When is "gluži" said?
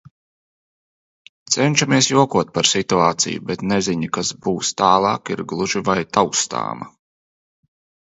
5.55-5.87